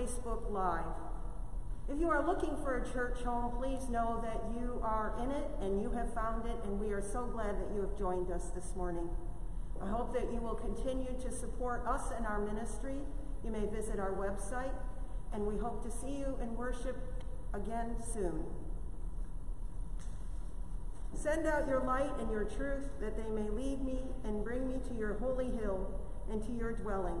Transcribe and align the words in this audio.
Facebook 0.00 0.50
Live. 0.50 0.84
If 1.92 2.00
you 2.00 2.08
are 2.08 2.26
looking 2.26 2.56
for 2.62 2.78
a 2.78 2.90
church 2.90 3.18
home, 3.22 3.52
please 3.58 3.88
know 3.90 4.18
that 4.22 4.40
you 4.58 4.80
are 4.82 5.14
in 5.22 5.30
it 5.30 5.50
and 5.60 5.82
you 5.82 5.90
have 5.90 6.14
found 6.14 6.46
it, 6.46 6.56
and 6.64 6.80
we 6.80 6.92
are 6.92 7.02
so 7.02 7.26
glad 7.26 7.60
that 7.60 7.74
you 7.74 7.82
have 7.82 7.98
joined 7.98 8.30
us 8.30 8.46
this 8.54 8.74
morning. 8.76 9.10
I 9.82 9.88
hope 9.88 10.14
that 10.14 10.32
you 10.32 10.40
will 10.40 10.54
continue 10.54 11.12
to 11.20 11.30
support 11.30 11.84
us 11.86 12.12
and 12.16 12.26
our 12.26 12.38
ministry. 12.38 12.96
You 13.44 13.50
may 13.50 13.66
visit 13.66 13.98
our 13.98 14.12
website, 14.12 14.72
and 15.34 15.46
we 15.46 15.58
hope 15.58 15.82
to 15.82 15.90
see 15.90 16.16
you 16.16 16.38
in 16.40 16.56
worship 16.56 16.96
again 17.52 17.96
soon. 18.14 18.44
Send 21.14 21.46
out 21.46 21.68
your 21.68 21.84
light 21.84 22.12
and 22.18 22.30
your 22.30 22.44
truth 22.44 22.88
that 23.00 23.16
they 23.16 23.30
may 23.30 23.50
lead 23.50 23.84
me 23.84 23.98
and 24.24 24.44
bring 24.44 24.66
me 24.66 24.76
to 24.88 24.94
your 24.94 25.14
holy 25.18 25.50
hill 25.50 25.90
and 26.30 26.42
to 26.46 26.52
your 26.52 26.72
dwelling. 26.72 27.20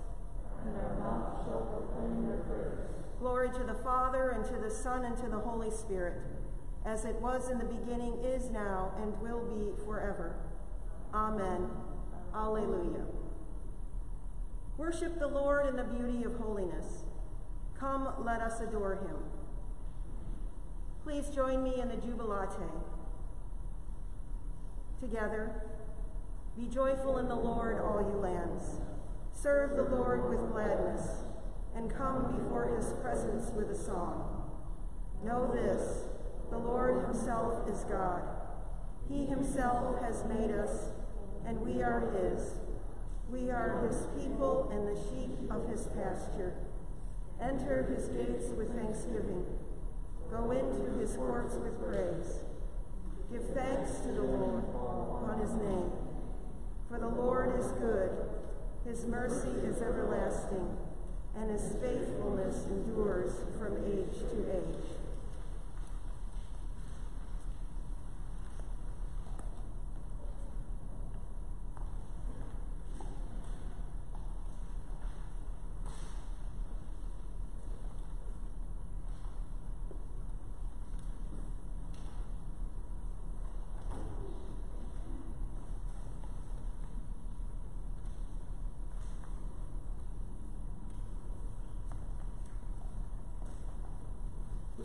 And 0.65 0.75
our 0.77 0.95
mouth 0.99 1.43
shall 1.45 1.61
proclaim 1.61 2.27
your 2.27 2.37
praise. 2.37 2.87
Glory 3.19 3.49
to 3.49 3.63
the 3.63 3.75
Father, 3.83 4.29
and 4.31 4.45
to 4.45 4.57
the 4.61 4.69
Son, 4.69 5.05
and 5.05 5.17
to 5.17 5.27
the 5.27 5.39
Holy 5.39 5.71
Spirit, 5.71 6.21
as 6.85 7.05
it 7.05 7.15
was 7.21 7.49
in 7.49 7.57
the 7.57 7.65
beginning, 7.65 8.13
is 8.23 8.49
now, 8.49 8.91
and 9.01 9.19
will 9.21 9.41
be 9.41 9.71
forever. 9.85 10.35
Amen. 11.13 11.69
Alleluia. 12.33 13.05
Worship 14.77 15.19
the 15.19 15.27
Lord 15.27 15.67
in 15.67 15.75
the 15.75 15.83
beauty 15.83 16.23
of 16.23 16.35
holiness. 16.37 17.03
Come, 17.77 18.07
let 18.23 18.41
us 18.41 18.61
adore 18.61 18.95
him. 18.95 19.17
Please 21.03 21.29
join 21.29 21.63
me 21.63 21.81
in 21.81 21.89
the 21.89 21.97
Jubilate. 21.97 22.49
Together, 24.99 25.63
be 26.55 26.67
joyful 26.67 27.17
in 27.17 27.27
the 27.27 27.35
Lord, 27.35 27.79
all 27.79 28.01
you 28.01 28.17
lands. 28.17 28.79
Serve 29.41 29.75
the 29.75 29.95
Lord 29.95 30.29
with 30.29 30.51
gladness, 30.51 31.23
and 31.75 31.89
come 31.89 32.37
before 32.37 32.75
his 32.77 32.93
presence 33.01 33.49
with 33.55 33.71
a 33.71 33.75
song. 33.75 34.51
Know 35.25 35.51
this, 35.51 36.03
the 36.51 36.59
Lord 36.59 37.03
himself 37.05 37.67
is 37.67 37.83
God. 37.85 38.21
He 39.09 39.25
himself 39.25 39.99
has 40.03 40.23
made 40.25 40.51
us, 40.51 40.89
and 41.47 41.59
we 41.61 41.81
are 41.81 42.11
his. 42.11 42.51
We 43.31 43.49
are 43.49 43.87
his 43.87 44.05
people 44.21 44.69
and 44.71 44.87
the 44.87 45.01
sheep 45.09 45.49
of 45.49 45.67
his 45.67 45.87
pasture. 45.87 46.53
Enter 47.41 47.91
his 47.95 48.09
gates 48.09 48.49
with 48.55 48.75
thanksgiving. 48.75 49.45
Go 50.29 50.51
into 50.51 50.99
his 50.99 51.15
courts 51.15 51.55
with 51.55 51.81
praise. 51.81 52.43
Give 53.31 53.43
thanks 53.55 54.01
to 54.01 54.09
the 54.09 54.21
Lord 54.21 54.65
on 54.75 55.39
his 55.41 55.53
name. 55.55 55.91
For 56.87 56.99
the 56.99 57.07
Lord 57.07 57.59
is 57.59 57.71
good, 57.71 58.11
his 58.85 59.05
mercy 59.05 59.49
is 59.63 59.81
everlasting, 59.81 60.77
and 61.35 61.51
his 61.51 61.73
faithfulness 61.81 62.65
endures 62.65 63.33
from 63.59 63.77
age 63.85 64.19
to 64.31 64.51
age. 64.51 65.00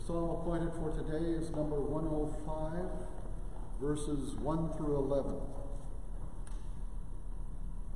Psalm 0.07 0.29
appointed 0.39 0.71
for 0.71 0.89
today 0.91 1.31
is 1.31 1.49
number 1.49 1.81
105, 1.81 2.87
verses 3.81 4.35
1 4.35 4.77
through 4.77 4.95
11. 4.95 5.35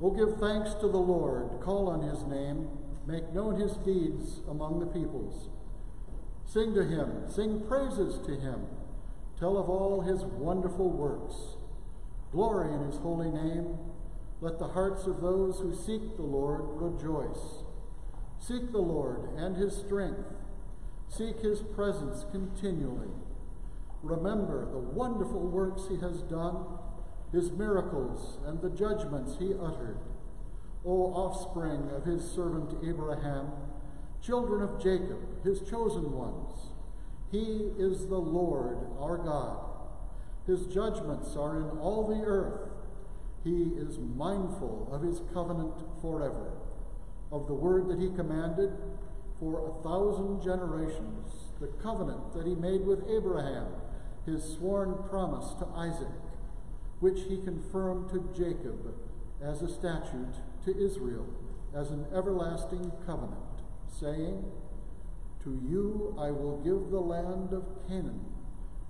Oh, 0.02 0.10
give 0.10 0.38
thanks 0.38 0.74
to 0.74 0.88
the 0.88 0.98
Lord, 0.98 1.58
call 1.62 1.88
on 1.88 2.02
his 2.02 2.22
name, 2.24 2.68
make 3.06 3.32
known 3.32 3.58
his 3.58 3.78
deeds 3.78 4.42
among 4.46 4.78
the 4.78 4.86
peoples. 4.92 5.48
Sing 6.44 6.74
to 6.74 6.84
him, 6.84 7.30
sing 7.30 7.64
praises 7.66 8.18
to 8.26 8.36
him, 8.36 8.66
tell 9.40 9.56
of 9.56 9.70
all 9.70 10.02
his 10.02 10.22
wonderful 10.22 10.90
works. 10.90 11.56
Glory 12.30 12.74
in 12.74 12.84
his 12.92 12.98
holy 12.98 13.30
name. 13.30 13.78
Let 14.42 14.58
the 14.58 14.68
hearts 14.68 15.06
of 15.06 15.22
those 15.22 15.60
who 15.60 15.74
seek 15.74 16.16
the 16.16 16.22
Lord 16.22 16.60
rejoice. 16.74 17.64
Seek 18.38 18.70
the 18.70 18.84
Lord 18.84 19.30
and 19.38 19.56
his 19.56 19.74
strength. 19.74 20.41
Seek 21.16 21.40
his 21.40 21.60
presence 21.60 22.24
continually. 22.32 23.10
Remember 24.02 24.66
the 24.70 24.78
wonderful 24.78 25.40
works 25.40 25.82
he 25.88 25.98
has 25.98 26.22
done, 26.22 26.64
his 27.32 27.52
miracles, 27.52 28.38
and 28.46 28.62
the 28.62 28.70
judgments 28.70 29.36
he 29.38 29.52
uttered. 29.52 29.98
O 30.86 31.12
offspring 31.12 31.90
of 31.94 32.04
his 32.04 32.24
servant 32.24 32.82
Abraham, 32.82 33.48
children 34.22 34.62
of 34.62 34.82
Jacob, 34.82 35.44
his 35.44 35.60
chosen 35.60 36.12
ones, 36.12 36.70
he 37.30 37.72
is 37.78 38.06
the 38.06 38.18
Lord 38.18 38.78
our 38.98 39.18
God. 39.18 39.58
His 40.46 40.66
judgments 40.66 41.36
are 41.36 41.58
in 41.58 41.78
all 41.78 42.08
the 42.08 42.24
earth. 42.24 42.70
He 43.44 43.72
is 43.76 43.98
mindful 43.98 44.88
of 44.90 45.02
his 45.02 45.20
covenant 45.34 45.74
forever, 46.00 46.52
of 47.30 47.46
the 47.48 47.54
word 47.54 47.88
that 47.88 47.98
he 47.98 48.08
commanded 48.08 48.70
for 49.42 49.68
a 49.68 49.82
thousand 49.82 50.40
generations, 50.40 51.50
the 51.60 51.66
covenant 51.82 52.32
that 52.32 52.46
he 52.46 52.54
made 52.54 52.86
with 52.86 53.10
Abraham, 53.10 53.66
his 54.24 54.40
sworn 54.54 54.94
promise 55.10 55.52
to 55.54 55.66
Isaac, 55.74 56.14
which 57.00 57.22
he 57.28 57.38
confirmed 57.38 58.08
to 58.10 58.30
Jacob 58.32 58.94
as 59.42 59.60
a 59.62 59.68
statute, 59.68 60.36
to 60.64 60.78
Israel 60.78 61.26
as 61.74 61.90
an 61.90 62.06
everlasting 62.14 62.92
covenant, 63.04 63.64
saying, 63.88 64.44
To 65.42 65.60
you 65.68 66.14
I 66.16 66.30
will 66.30 66.58
give 66.58 66.92
the 66.92 67.00
land 67.00 67.52
of 67.52 67.64
Canaan 67.88 68.24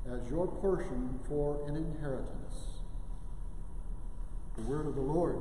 as 0.05 0.29
your 0.29 0.47
portion 0.47 1.19
for 1.27 1.67
an 1.67 1.77
inheritance. 1.77 2.83
The 4.59 4.63
word 4.65 4.87
of 4.87 4.97
the 4.97 5.01
Lord. 5.01 5.41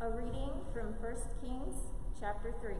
A 0.00 0.10
reading 0.10 0.52
from 0.72 0.94
1 1.02 1.14
Kings 1.42 1.74
chapter 2.20 2.54
3. 2.60 2.74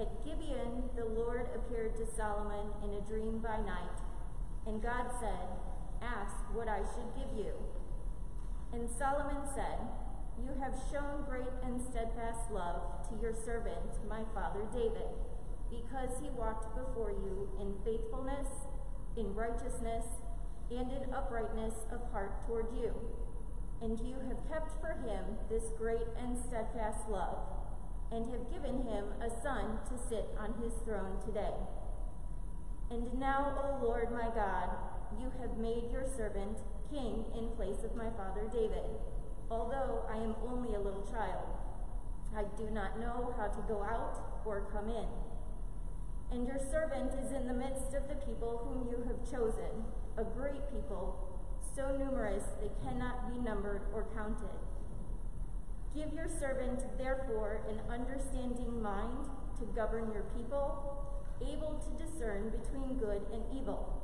At 0.00 0.24
Gibeon, 0.24 0.90
the 0.96 1.04
Lord 1.04 1.48
appeared 1.54 1.96
to 1.96 2.06
Solomon 2.16 2.72
in 2.84 2.90
a 2.90 3.00
dream 3.00 3.38
by 3.38 3.56
night, 3.58 4.00
and 4.66 4.82
God 4.82 5.06
said, 5.20 5.48
Ask 6.02 6.36
what 6.54 6.68
I 6.68 6.78
should 6.78 7.14
give 7.16 7.44
you. 7.44 7.52
And 8.72 8.88
Solomon 8.88 9.42
said, 9.54 9.78
you 10.44 10.56
have 10.62 10.72
shown 10.90 11.24
great 11.28 11.52
and 11.64 11.80
steadfast 11.82 12.50
love 12.50 12.80
to 13.08 13.20
your 13.20 13.34
servant, 13.34 13.92
my 14.08 14.22
father 14.32 14.64
David, 14.72 15.12
because 15.68 16.16
he 16.22 16.30
walked 16.30 16.74
before 16.74 17.10
you 17.10 17.48
in 17.60 17.74
faithfulness, 17.84 18.48
in 19.16 19.34
righteousness, 19.34 20.06
and 20.70 20.90
in 20.92 21.12
uprightness 21.12 21.74
of 21.92 22.00
heart 22.10 22.46
toward 22.46 22.66
you. 22.74 22.94
And 23.82 24.00
you 24.00 24.16
have 24.28 24.48
kept 24.48 24.80
for 24.80 24.96
him 25.04 25.36
this 25.50 25.64
great 25.76 26.08
and 26.18 26.38
steadfast 26.38 27.08
love, 27.08 27.36
and 28.12 28.26
have 28.30 28.50
given 28.50 28.82
him 28.82 29.04
a 29.20 29.30
son 29.42 29.78
to 29.88 29.96
sit 30.08 30.28
on 30.38 30.54
his 30.62 30.72
throne 30.84 31.18
today. 31.24 31.54
And 32.90 33.18
now, 33.18 33.54
O 33.62 33.84
Lord 33.84 34.10
my 34.10 34.28
God, 34.34 34.70
you 35.20 35.30
have 35.40 35.56
made 35.58 35.90
your 35.92 36.06
servant 36.16 36.58
king 36.90 37.24
in 37.36 37.48
place 37.56 37.84
of 37.84 37.94
my 37.94 38.10
father 38.10 38.50
David, 38.52 38.98
although 39.50 40.02
I 40.10 40.16
am 40.16 40.34
only 40.48 40.74
a 40.74 40.80
little 40.80 41.06
child. 41.06 41.46
I 42.36 42.44
do 42.58 42.70
not 42.70 42.98
know 42.98 43.34
how 43.38 43.46
to 43.46 43.62
go 43.68 43.82
out 43.82 44.42
or 44.44 44.66
come 44.72 44.88
in. 44.88 45.06
And 46.32 46.46
your 46.46 46.58
servant 46.70 47.12
is 47.24 47.32
in 47.32 47.46
the 47.46 47.54
midst 47.54 47.94
of 47.94 48.08
the 48.08 48.14
people 48.26 48.58
whom 48.64 48.88
you 48.90 49.04
have 49.06 49.30
chosen, 49.30 49.84
a 50.16 50.24
great 50.24 50.62
people, 50.72 51.18
so 51.76 51.96
numerous 51.96 52.44
they 52.60 52.70
cannot 52.84 53.32
be 53.32 53.38
numbered 53.38 53.82
or 53.94 54.06
counted. 54.14 54.69
Give 55.94 56.12
your 56.14 56.28
servant, 56.28 56.84
therefore, 56.98 57.62
an 57.68 57.80
understanding 57.90 58.80
mind 58.80 59.26
to 59.58 59.64
govern 59.74 60.12
your 60.12 60.22
people, 60.36 61.24
able 61.42 61.82
to 61.82 62.04
discern 62.04 62.50
between 62.50 62.98
good 62.98 63.22
and 63.32 63.42
evil. 63.52 64.00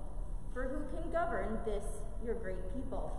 For 0.52 0.64
who 0.64 0.82
can 0.96 1.12
govern 1.12 1.60
this, 1.64 1.84
your 2.24 2.34
great 2.34 2.74
people? 2.74 3.12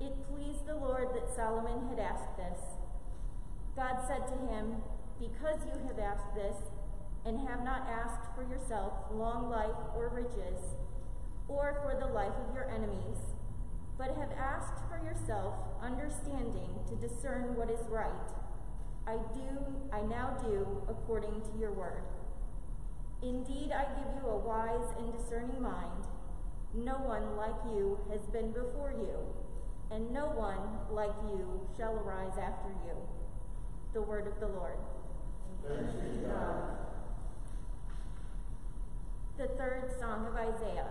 It 0.00 0.14
pleased 0.30 0.66
the 0.66 0.76
Lord 0.76 1.08
that 1.14 1.34
Solomon 1.34 1.88
had 1.88 1.98
asked 1.98 2.36
this. 2.36 2.60
God 3.74 3.98
said 4.06 4.28
to 4.28 4.54
him, 4.54 4.76
Because 5.18 5.58
you 5.66 5.80
have 5.88 5.98
asked 5.98 6.34
this, 6.36 6.56
and 7.26 7.48
have 7.48 7.64
not 7.64 7.88
asked 7.88 8.28
for 8.36 8.42
yourself 8.44 8.92
long 9.10 9.50
life 9.50 9.74
or 9.96 10.08
riches, 10.08 10.76
or 11.48 11.80
for 11.82 11.98
the 11.98 12.12
life 12.12 12.34
of 12.46 12.54
your 12.54 12.70
enemies, 12.70 13.33
but 13.98 14.08
have 14.16 14.32
asked 14.38 14.82
for 14.88 14.98
yourself 15.04 15.54
understanding 15.80 16.70
to 16.88 16.96
discern 16.96 17.56
what 17.56 17.70
is 17.70 17.80
right. 17.88 18.30
I 19.06 19.16
do, 19.34 19.48
I 19.92 20.00
now 20.02 20.36
do 20.42 20.66
according 20.88 21.42
to 21.42 21.58
your 21.58 21.72
word. 21.72 22.02
Indeed, 23.22 23.70
I 23.72 23.84
give 23.94 24.22
you 24.22 24.28
a 24.28 24.36
wise 24.36 24.88
and 24.98 25.12
discerning 25.12 25.62
mind. 25.62 26.04
No 26.74 26.94
one 26.94 27.36
like 27.36 27.54
you 27.66 27.98
has 28.10 28.20
been 28.32 28.50
before 28.50 28.92
you, 28.98 29.16
and 29.90 30.10
no 30.10 30.26
one 30.26 30.58
like 30.90 31.14
you 31.28 31.60
shall 31.76 31.94
arise 31.98 32.36
after 32.40 32.70
you. 32.84 32.96
The 33.92 34.02
word 34.02 34.26
of 34.26 34.40
the 34.40 34.48
Lord. 34.48 34.78
Thanks 35.68 35.92
be 35.94 36.20
to 36.20 36.28
God. 36.28 36.64
The 39.38 39.46
third 39.56 39.92
song 40.00 40.26
of 40.26 40.34
Isaiah. 40.34 40.90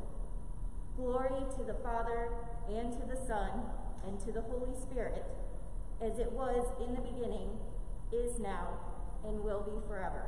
Glory 1.01 1.41
to 1.57 1.63
the 1.63 1.73
Father, 1.81 2.29
and 2.69 2.93
to 2.93 2.99
the 3.07 3.19
Son, 3.25 3.49
and 4.05 4.19
to 4.19 4.31
the 4.31 4.41
Holy 4.41 4.71
Spirit, 4.79 5.25
as 5.99 6.19
it 6.19 6.31
was 6.31 6.63
in 6.79 6.93
the 6.93 7.01
beginning, 7.01 7.49
is 8.13 8.37
now, 8.39 8.67
and 9.25 9.43
will 9.43 9.61
be 9.61 9.87
forever. 9.87 10.27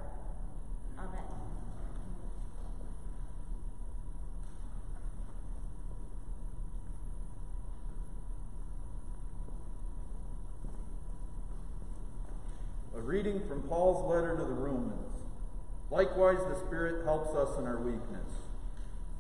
Amen. 0.98 1.22
A 12.98 13.00
reading 13.00 13.48
from 13.48 13.62
Paul's 13.64 14.04
letter 14.10 14.36
to 14.38 14.44
the 14.44 14.54
Romans. 14.54 15.22
Likewise, 15.92 16.40
the 16.40 16.56
Spirit 16.66 17.06
helps 17.06 17.36
us 17.36 17.60
in 17.60 17.68
our 17.68 17.80
weakness. 17.80 18.43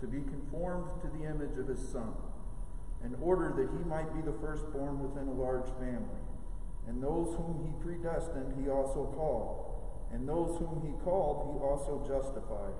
to 0.00 0.06
be 0.06 0.20
conformed 0.20 0.90
to 1.02 1.08
the 1.08 1.24
image 1.24 1.58
of 1.58 1.68
his 1.68 1.80
Son, 1.88 2.14
in 3.04 3.14
order 3.20 3.52
that 3.56 3.70
he 3.76 3.84
might 3.88 4.12
be 4.14 4.22
the 4.22 4.36
firstborn 4.40 5.00
within 5.00 5.28
a 5.28 5.32
large 5.32 5.68
family. 5.78 6.22
And 6.88 7.02
those 7.02 7.34
whom 7.34 7.64
he 7.64 7.72
predestined, 7.82 8.54
he 8.62 8.70
also 8.70 9.12
called. 9.16 9.74
And 10.12 10.28
those 10.28 10.56
whom 10.58 10.82
he 10.86 10.92
called, 11.04 11.52
he 11.52 11.64
also 11.64 12.06
justified. 12.06 12.74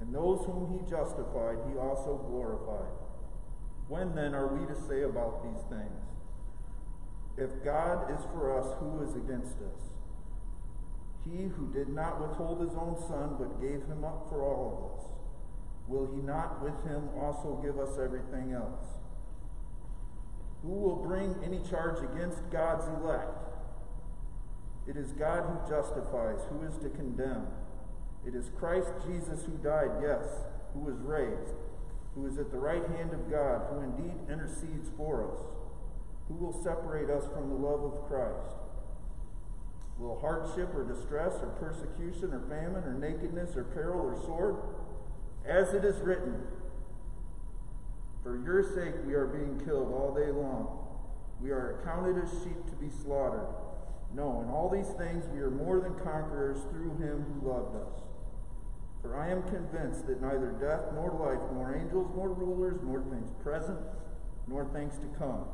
And 0.00 0.14
those 0.14 0.44
whom 0.46 0.78
he 0.78 0.88
justified, 0.88 1.58
he 1.70 1.76
also 1.76 2.22
glorified. 2.30 2.94
When 3.88 4.14
then 4.14 4.34
are 4.34 4.54
we 4.54 4.66
to 4.66 4.80
say 4.88 5.02
about 5.02 5.42
these 5.42 5.62
things? 5.68 6.04
If 7.36 7.64
God 7.64 8.10
is 8.12 8.24
for 8.32 8.58
us, 8.58 8.76
who 8.78 9.02
is 9.02 9.16
against 9.16 9.58
us? 9.62 9.90
He 11.24 11.48
who 11.48 11.72
did 11.72 11.88
not 11.88 12.20
withhold 12.20 12.60
his 12.60 12.74
own 12.74 12.96
son, 13.08 13.36
but 13.38 13.60
gave 13.60 13.82
him 13.86 14.04
up 14.04 14.26
for 14.28 14.42
all 14.42 14.70
of 14.70 14.98
us, 14.98 15.10
will 15.88 16.06
he 16.14 16.20
not 16.20 16.62
with 16.62 16.84
him 16.84 17.08
also 17.18 17.60
give 17.64 17.78
us 17.78 17.98
everything 17.98 18.52
else? 18.52 18.84
Who 20.62 20.72
will 20.72 20.96
bring 20.96 21.34
any 21.44 21.60
charge 21.60 21.98
against 22.02 22.50
God's 22.50 22.86
elect? 23.00 23.48
It 24.86 24.96
is 24.96 25.12
God 25.12 25.44
who 25.44 25.70
justifies. 25.70 26.40
Who 26.50 26.66
is 26.66 26.76
to 26.78 26.88
condemn? 26.88 27.46
It 28.26 28.34
is 28.34 28.50
Christ 28.58 28.90
Jesus 29.06 29.44
who 29.44 29.52
died, 29.62 29.90
yes, 30.02 30.24
who 30.74 30.80
was 30.80 30.96
raised, 31.00 31.54
who 32.14 32.26
is 32.26 32.38
at 32.38 32.50
the 32.50 32.58
right 32.58 32.86
hand 32.96 33.12
of 33.12 33.30
God, 33.30 33.62
who 33.70 33.80
indeed 33.80 34.16
intercedes 34.30 34.90
for 34.96 35.30
us. 35.30 35.40
Who 36.28 36.34
will 36.34 36.62
separate 36.62 37.08
us 37.08 37.24
from 37.32 37.48
the 37.48 37.54
love 37.54 37.84
of 37.84 38.08
Christ? 38.08 38.56
Will 39.98 40.18
hardship 40.20 40.74
or 40.74 40.84
distress 40.84 41.34
or 41.40 41.48
persecution 41.58 42.32
or 42.32 42.40
famine 42.48 42.84
or 42.84 42.94
nakedness 42.94 43.56
or 43.56 43.64
peril 43.64 44.00
or 44.00 44.16
sword? 44.22 44.56
As 45.48 45.72
it 45.72 45.84
is 45.84 45.96
written, 46.00 46.42
For 48.22 48.38
your 48.44 48.62
sake 48.62 48.94
we 49.06 49.14
are 49.14 49.26
being 49.26 49.60
killed 49.64 49.92
all 49.92 50.14
day 50.14 50.30
long. 50.30 50.86
We 51.40 51.50
are 51.50 51.80
accounted 51.80 52.22
as 52.22 52.30
sheep 52.42 52.66
to 52.68 52.76
be 52.76 52.90
slaughtered. 52.90 53.48
No, 54.14 54.42
in 54.42 54.50
all 54.50 54.68
these 54.68 54.94
things 54.98 55.24
we 55.32 55.40
are 55.40 55.50
more 55.50 55.80
than 55.80 55.94
conquerors 55.94 56.58
through 56.70 56.96
him 56.98 57.24
who 57.24 57.48
loved 57.48 57.76
us. 57.76 58.02
For 59.00 59.16
I 59.16 59.30
am 59.30 59.42
convinced 59.44 60.06
that 60.06 60.20
neither 60.20 60.52
death 60.60 60.92
nor 60.92 61.12
life, 61.12 61.40
nor 61.54 61.74
angels 61.74 62.10
nor 62.14 62.30
rulers, 62.30 62.80
nor 62.82 63.00
things 63.02 63.30
present, 63.42 63.78
nor 64.46 64.64
things 64.66 64.98
to 64.98 65.06
come 65.18 65.44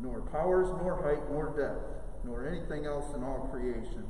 nor 0.00 0.20
powers, 0.20 0.68
nor 0.80 1.02
height, 1.02 1.30
nor 1.30 1.56
depth, 1.56 2.04
nor 2.24 2.46
anything 2.46 2.86
else 2.86 3.14
in 3.14 3.22
all 3.22 3.48
creation 3.50 4.04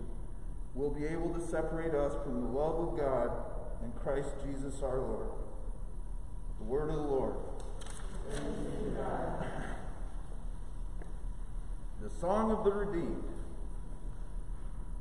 will 0.75 0.91
be 0.91 1.07
able 1.07 1.33
to 1.33 1.41
separate 1.41 1.95
us 1.95 2.13
from 2.25 2.41
the 2.41 2.49
love 2.49 2.89
of 2.89 2.99
God 2.99 3.31
and 3.87 3.95
Christ 4.03 4.35
Jesus 4.45 4.83
our 4.83 4.99
Lord. 4.99 5.29
The 6.59 6.65
word 6.65 6.91
of 6.91 6.97
the 6.97 7.03
Lord. 7.03 7.37
The 12.03 12.11
song 12.21 12.51
of 12.51 12.65
the 12.65 12.73
redeemed. 12.73 13.23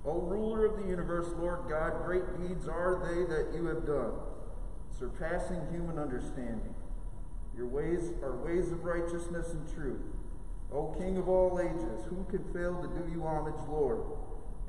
O 0.06 0.20
ruler 0.20 0.68
of 0.68 0.84
the 0.84 0.88
universe, 0.88 1.34
Lord 1.40 1.62
God, 1.68 2.06
great 2.06 2.26
deeds 2.40 2.68
are 2.68 3.02
they 3.08 3.24
that 3.24 3.56
you 3.56 3.66
have 3.66 3.88
done, 3.88 4.12
surpassing 5.00 5.62
human 5.72 5.98
understanding. 5.98 6.76
Your 7.58 7.66
ways 7.66 8.12
are 8.22 8.36
ways 8.36 8.72
of 8.72 8.84
righteousness 8.84 9.54
and 9.54 9.74
truth. 9.74 10.02
O 10.72 10.96
King 11.00 11.18
of 11.18 11.28
all 11.28 11.60
ages, 11.60 12.06
who 12.08 12.24
can 12.30 12.44
fail 12.54 12.80
to 12.84 12.88
do 12.88 13.12
you 13.12 13.24
homage, 13.24 13.56
Lord, 13.68 14.02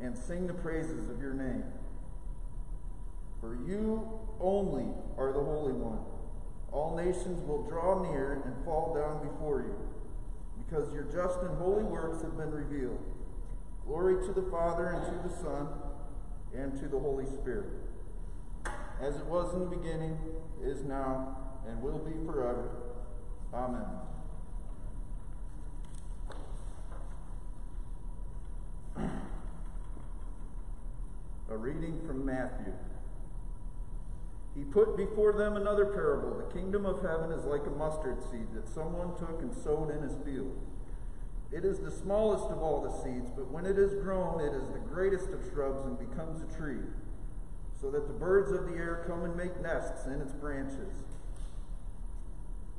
and 0.01 0.17
sing 0.17 0.47
the 0.47 0.55
praises 0.55 1.11
of 1.11 1.21
your 1.21 1.35
name? 1.35 1.65
For 3.41 3.55
you 3.67 4.09
only 4.41 4.87
are 5.19 5.33
the 5.33 5.45
Holy 5.45 5.73
One. 5.73 6.01
All 6.73 6.97
nations 6.97 7.43
will 7.47 7.63
draw 7.63 8.03
near 8.03 8.43
and 8.45 8.65
fall 8.65 8.95
down 8.95 9.27
before 9.27 9.61
you, 9.61 9.77
because 10.65 10.93
your 10.93 11.05
just 11.05 11.41
and 11.41 11.57
holy 11.59 11.85
works 11.85 12.23
have 12.23 12.37
been 12.37 12.51
revealed. 12.51 12.99
Glory 13.87 14.27
to 14.27 14.33
the 14.33 14.51
Father, 14.51 14.89
and 14.89 15.05
to 15.07 15.29
the 15.29 15.35
Son, 15.43 15.69
and 16.55 16.77
to 16.81 16.89
the 16.89 16.99
Holy 16.99 17.27
Spirit. 17.27 17.69
As 19.01 19.17
it 19.17 19.27
was 19.27 19.55
in 19.55 19.61
the 19.61 19.77
beginning, 19.77 20.19
is 20.63 20.83
now, 20.85 21.37
and 21.69 21.81
will 21.81 21.99
be 21.99 22.13
forever. 22.27 22.71
Amen. 23.55 23.85
A 31.51 31.57
reading 31.57 32.01
from 32.07 32.25
Matthew. 32.25 32.73
He 34.57 34.65
put 34.65 34.97
before 34.97 35.35
them 35.35 35.57
another 35.57 35.85
parable. 35.85 36.39
The 36.39 36.55
kingdom 36.59 36.87
of 36.87 37.03
heaven 37.03 37.31
is 37.31 37.45
like 37.45 37.67
a 37.67 37.71
mustard 37.71 38.23
seed 38.31 38.49
that 38.55 38.67
someone 38.67 39.15
took 39.19 39.43
and 39.43 39.55
sowed 39.55 39.91
in 39.91 40.03
his 40.03 40.17
field. 40.25 40.57
It 41.53 41.65
is 41.65 41.79
the 41.79 41.91
smallest 41.91 42.47
of 42.47 42.59
all 42.59 42.81
the 42.81 43.03
seeds, 43.03 43.31
but 43.31 43.51
when 43.51 43.67
it 43.67 43.79
is 43.79 44.03
grown, 44.03 44.41
it 44.41 44.55
is 44.55 44.67
the 44.69 44.79
greatest 44.79 45.29
of 45.31 45.45
shrubs 45.53 45.85
and 45.85 45.99
becomes 45.99 46.43
a 46.43 46.57
tree, 46.57 46.83
so 47.79 47.91
that 47.91 48.09
the 48.09 48.15
birds 48.15 48.51
of 48.51 48.67
the 48.67 48.77
air 48.77 49.05
come 49.07 49.25
and 49.25 49.37
make 49.37 49.61
nests 49.61 50.07
in 50.07 50.21
its 50.23 50.33
branches. 50.33 51.05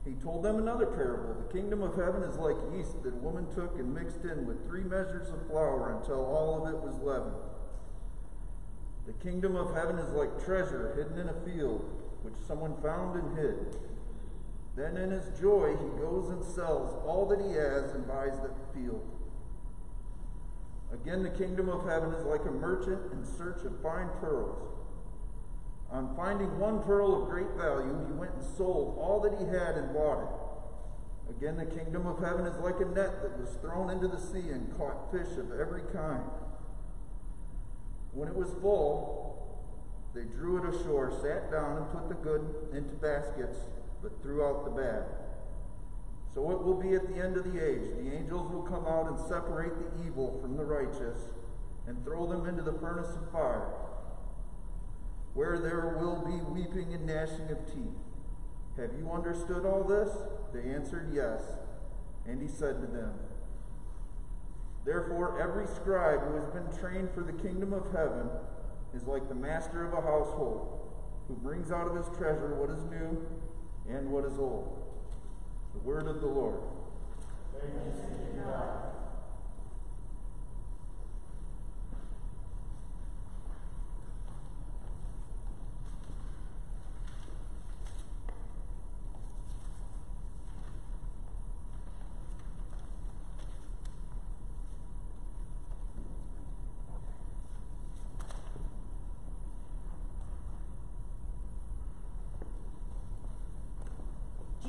He 0.04 0.14
told 0.14 0.44
them 0.44 0.58
another 0.58 0.88
parable. 0.88 1.36
The 1.36 1.54
kingdom 1.54 1.84
of 1.84 1.96
heaven 1.96 2.24
is 2.24 2.38
like 2.38 2.56
yeast 2.74 3.04
that 3.04 3.14
a 3.14 3.18
woman 3.18 3.46
took 3.54 3.78
and 3.78 3.94
mixed 3.94 4.24
in 4.24 4.48
with 4.48 4.66
three 4.68 4.84
measures 4.84 5.30
of 5.30 5.48
flour 5.48 5.96
until 6.00 6.26
all 6.26 6.66
of 6.66 6.74
it 6.74 6.80
was 6.80 7.00
leavened. 7.02 7.36
The 9.08 9.14
kingdom 9.24 9.56
of 9.56 9.74
heaven 9.74 9.98
is 9.98 10.14
like 10.14 10.44
treasure 10.44 10.94
hidden 10.98 11.18
in 11.18 11.30
a 11.30 11.46
field, 11.46 11.90
which 12.24 12.36
someone 12.46 12.76
found 12.82 13.16
and 13.16 13.38
hid. 13.38 13.78
Then 14.76 14.98
in 14.98 15.12
his 15.12 15.40
joy, 15.40 15.78
he 15.78 16.02
goes 16.02 16.30
and 16.30 16.44
sells 16.44 16.94
all 17.08 17.26
that 17.30 17.40
he 17.40 17.54
has 17.54 17.96
and 17.96 18.06
buys 18.06 18.38
that 18.42 18.54
field. 18.76 19.02
Again, 20.94 21.24
the 21.24 21.30
kingdom 21.30 21.70
of 21.70 21.88
heaven 21.88 22.12
is 22.14 22.26
like 22.26 22.46
a 22.46 22.52
merchant 22.52 23.12
in 23.14 23.24
search 23.24 23.64
of 23.64 23.82
fine 23.82 24.10
pearls. 24.20 24.62
On 25.90 26.14
finding 26.18 26.60
one 26.60 26.84
pearl 26.84 27.24
of 27.24 27.30
great 27.30 27.52
value, 27.58 28.06
he 28.08 28.14
went 28.14 28.34
and 28.34 28.44
sold 28.58 28.98
all 29.00 29.22
that 29.22 29.40
he 29.40 29.46
had 29.46 29.78
and 29.78 29.94
bought 29.94 30.20
it. 30.22 31.36
Again, 31.38 31.56
the 31.56 31.66
kingdom 31.66 32.06
of 32.08 32.20
heaven 32.20 32.46
is 32.46 32.58
like 32.60 32.80
a 32.82 32.86
net 32.86 33.22
that 33.22 33.40
was 33.40 33.56
thrown 33.62 33.90
into 33.90 34.10
the 34.10 34.20
sea 34.20 34.50
and 34.52 34.78
caught 34.78 35.12
fish 35.12 35.38
of 35.38 35.58
every 35.58 35.84
kind. 35.94 36.24
When 38.18 38.28
it 38.30 38.36
was 38.36 38.50
full, 38.62 39.62
they 40.16 40.24
drew 40.24 40.58
it 40.58 40.74
ashore, 40.74 41.12
sat 41.22 41.52
down, 41.52 41.78
and 41.78 41.92
put 41.92 42.10
the 42.10 42.16
good 42.16 42.42
into 42.74 42.96
baskets, 42.96 43.60
but 44.02 44.24
threw 44.24 44.44
out 44.44 44.66
the 44.66 44.72
bad. 44.72 45.04
So 46.34 46.50
it 46.50 46.64
will 46.64 46.82
be 46.82 46.96
at 46.96 47.08
the 47.08 47.24
end 47.24 47.38
of 47.38 47.44
the 47.44 47.64
age. 47.64 47.94
The 47.96 48.16
angels 48.18 48.52
will 48.52 48.64
come 48.64 48.88
out 48.88 49.06
and 49.06 49.20
separate 49.20 49.78
the 49.78 50.08
evil 50.08 50.40
from 50.42 50.58
the 50.58 50.66
righteous 50.66 51.30
and 51.86 52.04
throw 52.04 52.26
them 52.26 52.48
into 52.48 52.64
the 52.64 52.74
furnace 52.80 53.16
of 53.16 53.32
fire, 53.32 53.70
where 55.36 55.60
there 55.60 56.00
will 56.02 56.26
be 56.26 56.42
weeping 56.60 56.96
and 56.96 57.06
gnashing 57.06 57.52
of 57.52 57.68
teeth. 57.68 58.02
Have 58.78 58.94
you 58.98 59.12
understood 59.12 59.64
all 59.64 59.84
this? 59.84 60.10
They 60.56 60.68
answered, 60.74 61.12
Yes. 61.14 61.44
And 62.26 62.42
he 62.42 62.48
said 62.48 62.82
to 62.82 62.88
them, 62.88 63.14
Therefore, 64.88 65.38
every 65.42 65.68
scribe 65.68 66.22
who 66.22 66.36
has 66.36 66.48
been 66.48 66.80
trained 66.80 67.10
for 67.12 67.20
the 67.20 67.34
kingdom 67.34 67.74
of 67.74 67.92
heaven 67.92 68.30
is 68.96 69.06
like 69.06 69.28
the 69.28 69.36
master 69.36 69.84
of 69.84 69.92
a 69.92 70.00
household, 70.00 70.80
who 71.28 71.34
brings 71.34 71.74
out 71.74 71.88
of 71.88 71.96
his 71.98 72.08
treasure 72.18 72.56
what 72.56 72.70
is 72.70 72.82
new 72.86 73.28
and 73.94 74.10
what 74.10 74.24
is 74.24 74.40
old. 74.40 74.82
The 75.74 75.80
word 75.80 76.08
of 76.08 76.22
the 76.22 76.28
Lord. 76.28 76.62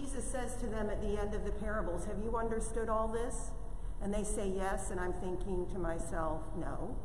Jesus 0.09 0.25
says 0.25 0.57
to 0.57 0.67
them 0.67 0.89
at 0.89 1.03
the 1.03 1.21
end 1.21 1.35
of 1.35 1.45
the 1.45 1.51
parables, 1.51 2.07
Have 2.07 2.17
you 2.25 2.35
understood 2.35 2.89
all 2.89 3.09
this? 3.09 3.51
And 4.01 4.15
they 4.15 4.25
say 4.25 4.49
yes, 4.49 4.91
and 4.91 4.99
I'm 4.99 5.13
thinking 5.13 5.67
to 5.73 5.79
myself, 5.79 6.41
No, 6.57 6.97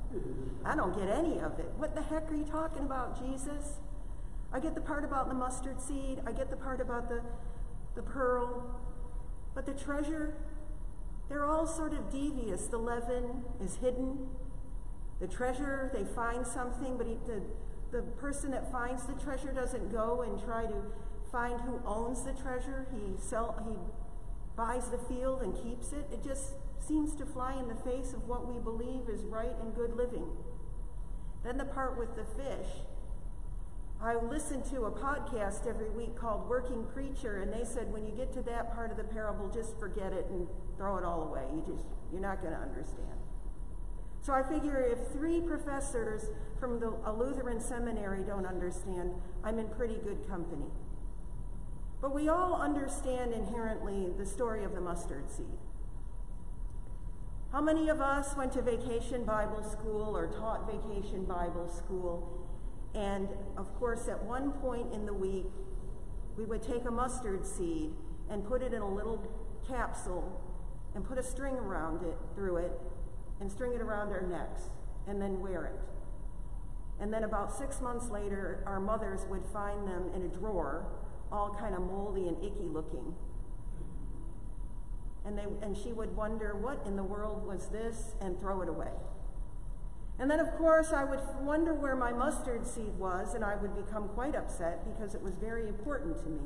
I 0.63 0.73
don't 0.73 0.97
get 0.97 1.09
any 1.09 1.39
of 1.39 1.59
it. 1.59 1.69
What 1.75 1.95
the 1.95 2.01
heck 2.01 2.31
are 2.31 2.35
you 2.35 2.45
talking 2.45 2.83
about, 2.83 3.19
Jesus? 3.19 3.81
I 4.53 4.61
get 4.61 4.73
the 4.73 4.81
part 4.81 5.03
about 5.03 5.27
the 5.27 5.33
mustard 5.33 5.81
seed, 5.81 6.21
I 6.25 6.31
get 6.31 6.49
the 6.49 6.55
part 6.55 6.79
about 6.79 7.09
the, 7.09 7.21
the 7.95 8.03
pearl, 8.03 8.79
but 9.53 9.65
the 9.65 9.73
treasure, 9.73 10.35
they're 11.27 11.45
all 11.45 11.67
sort 11.67 11.93
of 11.93 12.09
devious. 12.09 12.67
The 12.67 12.77
leaven 12.77 13.43
is 13.61 13.75
hidden. 13.75 14.29
The 15.19 15.27
treasure, 15.27 15.91
they 15.93 16.05
find 16.05 16.47
something, 16.47 16.97
but 16.97 17.07
he, 17.07 17.17
the, 17.27 17.41
the 17.91 18.03
person 18.03 18.51
that 18.51 18.71
finds 18.71 19.05
the 19.07 19.13
treasure 19.13 19.51
doesn't 19.51 19.91
go 19.91 20.21
and 20.21 20.41
try 20.41 20.67
to 20.67 20.83
find 21.33 21.59
who 21.61 21.81
owns 21.85 22.21
the 22.21 22.31
treasure. 22.31 22.85
He 22.93 23.19
sell 23.19 23.57
he 23.67 23.75
buys 24.55 24.87
the 24.89 24.99
field 24.99 25.41
and 25.41 25.53
keeps 25.55 25.91
it. 25.91 26.07
It 26.13 26.23
just 26.23 26.53
seems 26.79 27.15
to 27.15 27.25
fly 27.25 27.55
in 27.55 27.67
the 27.67 27.75
face 27.75 28.13
of 28.13 28.27
what 28.27 28.47
we 28.47 28.59
believe 28.59 29.09
is 29.09 29.23
right 29.25 29.55
and 29.59 29.75
good 29.75 29.97
living. 29.97 30.27
Then 31.43 31.57
the 31.57 31.65
part 31.65 31.97
with 31.97 32.15
the 32.15 32.23
fish. 32.23 32.69
I 34.01 34.15
listen 34.15 34.61
to 34.69 34.83
a 34.83 34.91
podcast 34.91 35.65
every 35.65 35.89
week 35.89 36.15
called 36.15 36.47
Working 36.49 36.85
Preacher, 36.93 37.41
and 37.41 37.51
they 37.51 37.63
said 37.63 37.91
when 37.91 38.05
you 38.05 38.11
get 38.11 38.33
to 38.33 38.41
that 38.43 38.75
part 38.75 38.91
of 38.91 38.97
the 38.97 39.03
parable, 39.03 39.49
just 39.49 39.79
forget 39.79 40.13
it 40.13 40.27
and 40.29 40.45
throw 40.77 40.97
it 40.97 41.05
all 41.05 41.23
away. 41.23 41.45
You 41.51 41.63
just 41.65 41.87
you're 42.11 42.21
not 42.21 42.41
going 42.41 42.53
to 42.53 42.59
understand. 42.59 43.17
So 44.21 44.33
I 44.33 44.43
figure 44.43 44.79
if 44.81 45.11
three 45.13 45.41
professors 45.41 46.25
from 46.59 46.79
the, 46.79 46.93
a 47.05 47.11
Lutheran 47.11 47.59
seminary 47.59 48.23
don't 48.23 48.45
understand, 48.45 49.13
I'm 49.43 49.57
in 49.57 49.67
pretty 49.69 49.95
good 50.03 50.27
company. 50.29 50.67
But 52.03 52.13
we 52.13 52.27
all 52.27 52.61
understand 52.61 53.31
inherently 53.31 54.09
the 54.17 54.25
story 54.25 54.65
of 54.65 54.75
the 54.75 54.81
mustard 54.81 55.31
seed. 55.31 55.57
How 57.53 57.61
many 57.61 57.87
of 57.87 58.01
us 58.01 58.35
went 58.35 58.51
to 58.53 58.61
vacation 58.61 59.23
Bible 59.23 59.63
school 59.63 60.17
or 60.17 60.27
taught 60.27 60.69
vacation 60.69 61.23
Bible 61.23 61.69
school? 61.69 62.45
And 62.93 63.29
of 63.55 63.73
course, 63.79 64.09
at 64.09 64.21
one 64.21 64.51
point 64.51 64.93
in 64.93 65.05
the 65.05 65.13
week, 65.13 65.45
we 66.35 66.43
would 66.43 66.61
take 66.61 66.83
a 66.83 66.91
mustard 66.91 67.45
seed 67.45 67.91
and 68.29 68.45
put 68.45 68.61
it 68.61 68.73
in 68.73 68.81
a 68.81 68.93
little 68.93 69.25
capsule 69.65 70.41
and 70.95 71.05
put 71.05 71.17
a 71.17 71.23
string 71.23 71.55
around 71.55 72.03
it, 72.03 72.17
through 72.35 72.57
it, 72.57 72.81
and 73.39 73.49
string 73.49 73.71
it 73.71 73.79
around 73.79 74.11
our 74.11 74.23
necks, 74.23 74.63
and 75.07 75.21
then 75.21 75.39
wear 75.39 75.67
it. 75.67 75.79
And 76.99 77.13
then 77.13 77.23
about 77.23 77.57
six 77.57 77.79
months 77.79 78.09
later, 78.09 78.61
our 78.67 78.81
mothers 78.81 79.21
would 79.29 79.45
find 79.53 79.87
them 79.87 80.11
in 80.13 80.23
a 80.23 80.27
drawer, 80.27 80.85
all 81.33 81.57
kind 81.59 81.73
of 81.73 81.81
moldy 81.81 82.27
and 82.27 82.37
icky 82.43 82.69
looking. 82.71 83.13
And, 85.25 85.37
they, 85.37 85.45
and 85.61 85.75
she 85.75 85.91
would 85.91 86.15
wonder, 86.15 86.55
what 86.55 86.85
in 86.85 86.95
the 86.95 87.03
world 87.03 87.45
was 87.47 87.67
this, 87.67 88.13
and 88.21 88.39
throw 88.39 88.61
it 88.61 88.69
away. 88.69 88.91
And 90.19 90.29
then, 90.29 90.39
of 90.39 90.51
course, 90.57 90.93
I 90.93 91.03
would 91.03 91.21
wonder 91.41 91.73
where 91.73 91.95
my 91.95 92.13
mustard 92.13 92.67
seed 92.67 92.97
was, 92.99 93.33
and 93.33 93.43
I 93.43 93.55
would 93.55 93.75
become 93.75 94.09
quite 94.09 94.35
upset 94.35 94.85
because 94.85 95.15
it 95.15 95.21
was 95.23 95.35
very 95.35 95.67
important 95.67 96.21
to 96.23 96.29
me. 96.29 96.41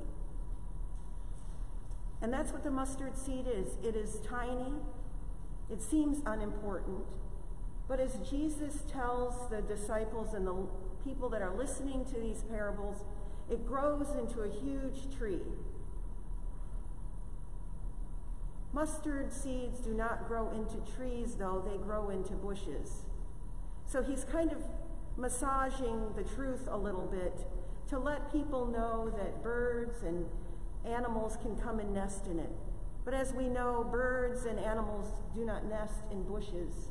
And 2.21 2.31
that's 2.31 2.51
what 2.51 2.63
the 2.63 2.71
mustard 2.71 3.17
seed 3.17 3.45
is 3.47 3.77
it 3.83 3.95
is 3.95 4.19
tiny, 4.27 4.73
It 5.69 5.81
seems 5.81 6.21
unimportant. 6.25 7.03
But 7.87 7.99
as 7.99 8.17
Jesus 8.29 8.83
tells 8.91 9.49
the 9.49 9.61
disciples 9.61 10.33
and 10.33 10.47
the 10.47 10.55
people 11.03 11.29
that 11.29 11.41
are 11.41 11.55
listening 11.55 12.05
to 12.05 12.19
these 12.19 12.43
parables, 12.43 13.03
it 13.49 13.65
grows 13.65 14.07
into 14.17 14.41
a 14.41 14.49
huge 14.49 15.15
tree. 15.17 15.41
Mustard 18.73 19.31
seeds 19.31 19.79
do 19.79 19.93
not 19.93 20.27
grow 20.27 20.51
into 20.51 20.75
trees, 20.95 21.35
though, 21.35 21.63
they 21.65 21.77
grow 21.77 22.09
into 22.09 22.33
bushes. 22.33 23.03
So 23.85 24.03
he's 24.03 24.23
kind 24.25 24.51
of 24.51 24.59
massaging 25.15 26.13
the 26.15 26.23
truth 26.23 26.67
a 26.69 26.77
little 26.77 27.07
bit 27.07 27.47
to 27.89 27.97
let 27.97 28.31
people 28.31 28.65
know 28.65 29.11
that 29.17 29.41
birds 29.41 30.03
and 30.03 30.25
animals 30.85 31.37
can 31.41 31.55
come 31.55 31.79
and 31.79 31.93
nest 31.93 32.27
in 32.27 32.39
it. 32.39 32.51
But 33.05 33.13
as 33.13 33.33
we 33.33 33.47
know, 33.47 33.87
birds 33.89 34.45
and 34.45 34.59
animals 34.59 35.13
do 35.33 35.45
not 35.45 35.65
nest 35.65 36.03
in 36.11 36.23
bushes. 36.23 36.89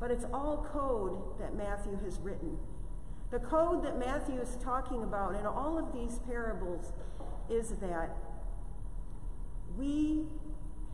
But 0.00 0.10
it's 0.10 0.24
all 0.34 0.66
code 0.72 1.38
that 1.38 1.54
Matthew 1.54 1.96
has 2.04 2.18
written. 2.18 2.58
The 3.30 3.38
code 3.38 3.84
that 3.84 3.98
Matthew 3.98 4.40
is 4.40 4.56
talking 4.62 5.04
about 5.04 5.36
in 5.36 5.46
all 5.46 5.78
of 5.78 5.92
these 5.92 6.18
parables 6.26 6.92
is 7.48 7.70
that 7.80 8.16
we 9.78 10.24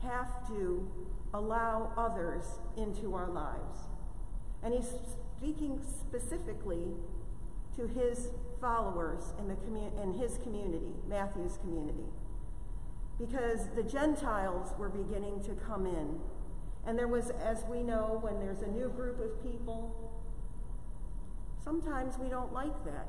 have 0.03 0.46
to 0.49 0.90
allow 1.33 1.92
others 1.96 2.44
into 2.77 3.14
our 3.14 3.31
lives. 3.31 3.88
And 4.62 4.75
he's 4.75 4.92
speaking 5.38 5.81
specifically 6.01 6.88
to 7.77 7.87
his 7.87 8.29
followers 8.61 9.33
in, 9.38 9.49
the 9.49 9.55
commu- 9.55 10.03
in 10.03 10.14
his 10.14 10.38
community, 10.38 10.92
Matthew's 11.09 11.59
community. 11.59 12.07
Because 13.18 13.68
the 13.75 13.83
Gentiles 13.83 14.75
were 14.79 14.90
beginning 14.90 15.42
to 15.44 15.55
come 15.55 15.87
in. 15.87 16.18
And 16.87 16.99
there 16.99 17.09
was, 17.09 17.31
as 17.31 17.64
we 17.68 17.83
know, 17.83 18.18
when 18.20 18.38
there's 18.38 18.62
a 18.62 18.68
new 18.68 18.88
group 18.90 19.20
of 19.20 19.42
people, 19.42 20.06
sometimes 21.66 22.16
we 22.16 22.29
don't 22.29 22.52
like 22.52 22.85
that. 22.85 23.09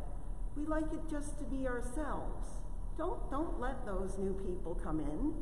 We 0.56 0.65
like 0.65 0.91
it 0.91 1.08
just 1.08 1.38
to 1.38 1.46
be 1.46 1.67
ourselves. 1.67 2.50
Don't, 2.98 3.30
don't 3.30 3.60
let 3.60 3.86
those 3.86 4.17
new 4.17 4.34
people 4.34 4.74
come 4.74 5.00
in. 5.00 5.36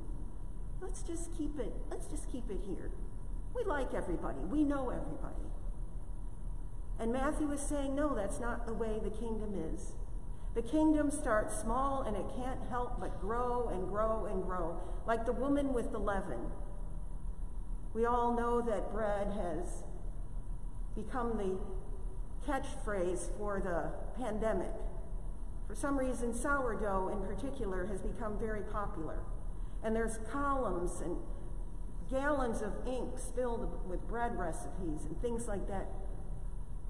Let's 0.81 1.01
just 1.01 1.35
keep 1.37 1.57
it, 1.57 1.73
let's 1.89 2.07
just 2.07 2.29
keep 2.29 2.51
it 2.51 2.59
here. 2.67 2.91
We 3.55 3.63
like 3.63 3.93
everybody. 3.93 4.39
We 4.39 4.65
know 4.65 4.89
everybody. 4.89 5.47
And 6.99 7.13
Matthew 7.13 7.49
is 7.53 7.61
saying, 7.61 7.95
no, 7.95 8.13
that's 8.13 8.41
not 8.41 8.67
the 8.67 8.73
way 8.73 8.99
the 9.01 9.09
kingdom 9.09 9.53
is. 9.73 9.93
The 10.53 10.61
kingdom 10.61 11.09
starts 11.09 11.57
small 11.57 12.01
and 12.01 12.17
it 12.17 12.25
can't 12.35 12.59
help 12.69 12.99
but 12.99 13.21
grow 13.21 13.69
and 13.69 13.87
grow 13.87 14.25
and 14.25 14.43
grow, 14.43 14.77
like 15.07 15.25
the 15.25 15.33
woman 15.33 15.73
with 15.73 15.93
the 15.93 15.99
leaven. 15.99 16.51
We 17.93 18.05
all 18.05 18.35
know 18.35 18.61
that 18.61 18.91
bread 18.91 19.27
has 19.27 19.83
become 20.95 21.37
the 21.37 21.57
catchphrase 22.47 23.35
for 23.37 23.59
the 23.59 23.91
pandemic. 24.21 24.71
For 25.67 25.75
some 25.75 25.97
reason, 25.97 26.33
sourdough 26.33 27.09
in 27.09 27.21
particular 27.21 27.85
has 27.87 28.01
become 28.01 28.37
very 28.39 28.61
popular. 28.61 29.19
And 29.83 29.95
there's 29.95 30.19
columns 30.31 31.01
and 31.01 31.17
gallons 32.09 32.61
of 32.61 32.73
ink 32.87 33.17
spilled 33.17 33.87
with 33.89 34.07
bread 34.07 34.37
recipes 34.37 35.05
and 35.05 35.19
things 35.21 35.47
like 35.47 35.67
that. 35.67 35.87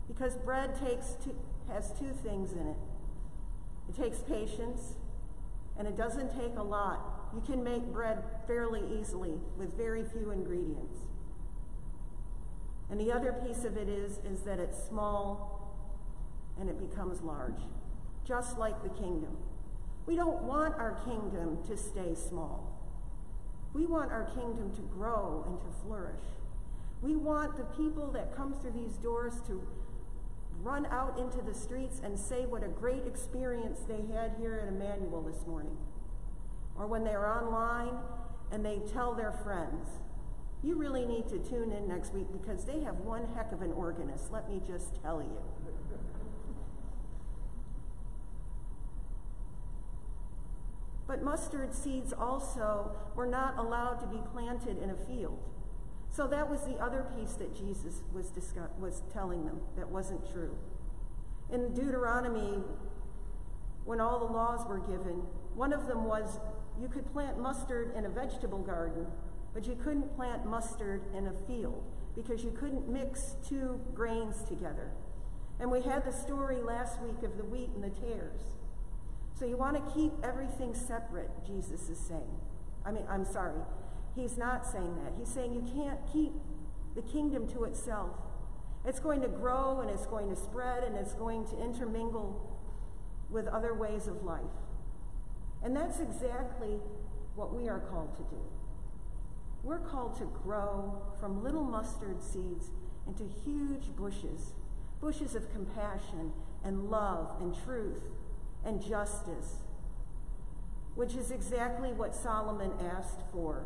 Because 0.07 0.35
bread 0.37 0.77
takes 0.79 1.15
two, 1.23 1.35
has 1.71 1.91
two 1.97 2.11
things 2.23 2.51
in 2.53 2.67
it. 2.67 2.77
It 3.89 3.95
takes 3.95 4.19
patience, 4.19 4.95
and 5.77 5.87
it 5.87 5.97
doesn't 5.97 6.37
take 6.39 6.57
a 6.57 6.63
lot. 6.63 7.29
You 7.33 7.41
can 7.41 7.63
make 7.63 7.83
bread 7.91 8.23
fairly 8.47 8.81
easily 8.99 9.33
with 9.57 9.75
very 9.75 10.03
few 10.03 10.31
ingredients. 10.31 10.99
And 12.89 12.99
the 12.99 13.11
other 13.11 13.33
piece 13.33 13.63
of 13.63 13.77
it 13.77 13.89
is, 13.89 14.19
is 14.29 14.41
that 14.41 14.59
it's 14.59 14.81
small 14.87 15.55
and 16.59 16.69
it 16.69 16.89
becomes 16.89 17.21
large, 17.21 17.59
just 18.25 18.57
like 18.57 18.81
the 18.83 18.89
kingdom. 18.89 19.37
We 20.05 20.15
don't 20.15 20.43
want 20.43 20.75
our 20.75 21.01
kingdom 21.03 21.59
to 21.67 21.75
stay 21.75 22.13
small. 22.13 22.71
We 23.73 23.85
want 23.85 24.11
our 24.11 24.25
kingdom 24.25 24.71
to 24.75 24.81
grow 24.81 25.43
and 25.47 25.59
to 25.59 25.85
flourish. 25.85 26.21
We 27.01 27.15
want 27.15 27.57
the 27.57 27.65
people 27.75 28.11
that 28.11 28.35
come 28.35 28.53
through 28.53 28.71
these 28.71 28.93
doors 28.97 29.33
to 29.47 29.67
run 30.61 30.85
out 30.85 31.19
into 31.19 31.41
the 31.41 31.53
streets 31.53 31.99
and 32.03 32.17
say 32.17 32.45
what 32.45 32.63
a 32.63 32.67
great 32.67 33.05
experience 33.05 33.81
they 33.87 34.01
had 34.13 34.35
here 34.39 34.61
at 34.61 34.69
Emmanuel 34.69 35.21
this 35.21 35.45
morning. 35.45 35.75
Or 36.77 36.87
when 36.87 37.03
they're 37.03 37.27
online 37.27 37.97
and 38.51 38.65
they 38.65 38.79
tell 38.93 39.13
their 39.13 39.31
friends, 39.31 39.87
you 40.65 40.75
really 40.75 41.05
need 41.05 41.27
to 41.29 41.37
tune 41.37 41.71
in 41.71 41.87
next 41.87 42.11
week 42.13 42.25
because 42.31 42.65
they 42.65 42.81
have 42.81 42.95
one 43.01 43.27
heck 43.35 43.51
of 43.51 43.61
an 43.61 43.71
organist, 43.73 44.31
let 44.31 44.49
me 44.49 44.59
just 44.65 44.99
tell 45.01 45.21
you. 45.21 45.37
But 51.07 51.21
mustard 51.21 51.71
seeds 51.75 52.13
also 52.13 52.91
were 53.15 53.27
not 53.27 53.59
allowed 53.59 53.99
to 53.99 54.07
be 54.07 54.17
planted 54.33 54.81
in 54.81 54.89
a 54.89 54.95
field. 54.95 55.37
So 56.09 56.25
that 56.27 56.49
was 56.49 56.61
the 56.61 56.77
other 56.77 57.05
piece 57.15 57.33
that 57.33 57.55
Jesus 57.55 58.01
was, 58.11 58.31
discuss- 58.31 58.71
was 58.79 59.03
telling 59.13 59.45
them 59.45 59.59
that 59.77 59.89
wasn't 59.89 60.27
true. 60.31 60.57
In 61.51 61.75
Deuteronomy, 61.75 62.63
when 63.83 64.01
all 64.01 64.17
the 64.19 64.33
laws 64.33 64.65
were 64.67 64.79
given, 64.79 65.21
one 65.53 65.73
of 65.73 65.85
them 65.85 66.05
was 66.05 66.39
you 66.81 66.87
could 66.87 67.05
plant 67.13 67.37
mustard 67.37 67.93
in 67.95 68.05
a 68.05 68.09
vegetable 68.09 68.59
garden, 68.59 69.05
but 69.55 69.65
you 69.65 69.75
couldn't 69.81 70.13
plant 70.17 70.45
mustard 70.45 71.01
in 71.17 71.27
a 71.27 71.33
field 71.47 71.81
because 72.13 72.43
you 72.43 72.51
couldn't 72.51 72.89
mix 72.89 73.37
two 73.47 73.79
grains 73.93 74.43
together. 74.43 74.91
And 75.61 75.71
we 75.71 75.81
had 75.81 76.05
the 76.05 76.11
story 76.11 76.57
last 76.61 77.01
week 77.01 77.23
of 77.23 77.37
the 77.37 77.45
wheat 77.45 77.69
and 77.73 77.81
the 77.81 77.89
tares. 77.89 78.41
So 79.39 79.45
you 79.45 79.55
want 79.55 79.77
to 79.77 79.93
keep 79.93 80.11
everything 80.23 80.75
separate, 80.75 81.31
Jesus 81.47 81.89
is 81.89 81.97
saying. 81.97 82.39
I 82.85 82.91
mean, 82.91 83.05
I'm 83.09 83.23
sorry. 83.23 83.61
He's 84.13 84.37
not 84.37 84.65
saying 84.65 84.95
that. 85.03 85.13
He's 85.17 85.29
saying 85.29 85.53
you 85.53 85.65
can't 85.73 85.99
keep 86.11 86.33
the 86.93 87.01
kingdom 87.01 87.47
to 87.49 87.63
itself. 87.63 88.11
It's 88.85 88.99
going 88.99 89.21
to 89.21 89.29
grow 89.29 89.79
and 89.79 89.89
it's 89.89 90.05
going 90.05 90.29
to 90.29 90.35
spread 90.35 90.83
and 90.83 90.97
it's 90.97 91.13
going 91.13 91.47
to 91.47 91.63
intermingle 91.63 92.59
with 93.29 93.47
other 93.47 93.73
ways 93.73 94.07
of 94.07 94.21
life. 94.23 94.43
And 95.63 95.75
that's 95.75 96.01
exactly 96.01 96.77
what 97.35 97.53
we 97.53 97.69
are 97.69 97.79
called 97.79 98.15
to 98.17 98.23
do. 98.23 98.41
We're 99.65 99.79
called 99.79 100.15
to 100.19 100.25
grow 100.43 101.01
from 101.19 101.43
little 101.43 101.63
mustard 101.63 102.21
seeds 102.21 102.69
into 103.07 103.23
huge 103.23 103.95
bushes, 103.95 104.53
bushes 105.01 105.33
of 105.33 105.51
compassion 105.51 106.33
and 106.63 106.91
love 106.91 107.41
and 107.41 107.55
truth 107.65 108.03
and 108.63 108.79
justice, 108.79 109.63
which 110.93 111.15
is 111.15 111.31
exactly 111.31 111.91
what 111.91 112.13
Solomon 112.13 112.73
asked 112.79 113.21
for 113.31 113.65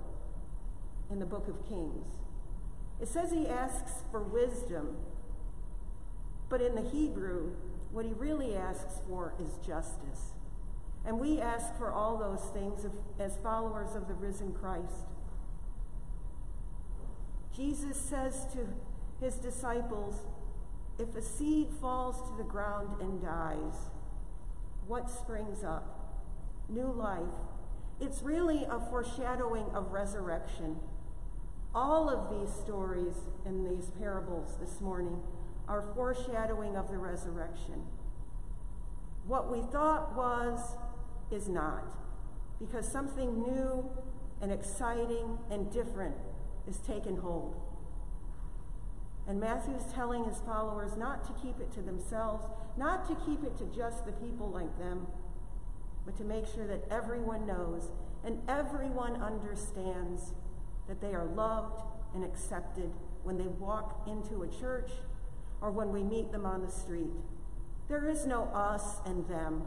in 1.11 1.19
the 1.19 1.25
book 1.25 1.49
of 1.49 1.67
Kings. 1.67 2.07
It 3.01 3.09
says 3.09 3.33
he 3.33 3.49
asks 3.49 3.91
for 4.09 4.23
wisdom, 4.23 4.95
but 6.47 6.61
in 6.61 6.75
the 6.75 6.89
Hebrew, 6.89 7.51
what 7.91 8.05
he 8.05 8.13
really 8.13 8.55
asks 8.55 9.01
for 9.05 9.33
is 9.37 9.57
justice. 9.67 10.31
And 11.05 11.19
we 11.19 11.41
ask 11.41 11.77
for 11.77 11.91
all 11.91 12.17
those 12.17 12.49
things 12.53 12.85
as 13.19 13.37
followers 13.43 13.95
of 13.95 14.07
the 14.07 14.13
risen 14.13 14.53
Christ. 14.53 15.08
Jesus 17.59 17.97
says 17.97 18.45
to 18.53 18.59
his 19.19 19.35
disciples, 19.35 20.15
if 20.97 21.13
a 21.13 21.21
seed 21.21 21.67
falls 21.81 22.21
to 22.29 22.37
the 22.37 22.49
ground 22.49 23.01
and 23.01 23.21
dies, 23.21 23.89
what 24.87 25.09
springs 25.09 25.61
up? 25.61 26.15
New 26.69 26.89
life. 26.89 27.19
It's 27.99 28.21
really 28.21 28.63
a 28.63 28.79
foreshadowing 28.89 29.65
of 29.73 29.91
resurrection. 29.91 30.77
All 31.75 32.09
of 32.09 32.29
these 32.39 32.55
stories 32.63 33.15
in 33.45 33.65
these 33.65 33.91
parables 33.99 34.55
this 34.61 34.79
morning 34.79 35.19
are 35.67 35.83
foreshadowing 35.95 36.77
of 36.77 36.89
the 36.89 36.97
resurrection. 36.97 37.83
What 39.27 39.51
we 39.51 39.63
thought 39.63 40.15
was 40.15 40.77
is 41.29 41.49
not, 41.49 41.83
because 42.57 42.89
something 42.89 43.41
new 43.41 43.85
and 44.41 44.49
exciting 44.49 45.37
and 45.51 45.69
different 45.73 46.15
is 46.67 46.77
taken 46.77 47.17
hold. 47.17 47.55
And 49.27 49.39
Matthew 49.39 49.75
is 49.75 49.85
telling 49.93 50.25
his 50.25 50.39
followers 50.39 50.97
not 50.97 51.23
to 51.25 51.33
keep 51.41 51.59
it 51.59 51.71
to 51.73 51.81
themselves, 51.81 52.45
not 52.77 53.07
to 53.07 53.15
keep 53.25 53.43
it 53.43 53.57
to 53.57 53.65
just 53.65 54.05
the 54.05 54.11
people 54.13 54.49
like 54.49 54.77
them, 54.79 55.05
but 56.05 56.17
to 56.17 56.23
make 56.23 56.47
sure 56.47 56.65
that 56.65 56.83
everyone 56.89 57.45
knows 57.45 57.91
and 58.23 58.41
everyone 58.49 59.21
understands 59.21 60.33
that 60.87 60.99
they 60.99 61.13
are 61.13 61.25
loved 61.25 61.83
and 62.15 62.23
accepted 62.23 62.91
when 63.23 63.37
they 63.37 63.47
walk 63.47 64.07
into 64.07 64.41
a 64.41 64.47
church 64.47 64.91
or 65.61 65.71
when 65.71 65.91
we 65.91 66.01
meet 66.03 66.31
them 66.31 66.45
on 66.45 66.65
the 66.65 66.71
street. 66.71 67.11
There 67.87 68.07
is 68.07 68.25
no 68.25 68.45
us 68.45 68.97
and 69.05 69.27
them. 69.27 69.63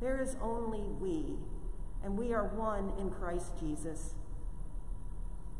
There 0.00 0.20
is 0.20 0.36
only 0.42 0.80
we, 0.80 1.36
and 2.04 2.16
we 2.16 2.32
are 2.32 2.46
one 2.48 2.92
in 2.98 3.10
Christ 3.10 3.52
Jesus. 3.58 4.14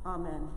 Amen. 0.07 0.49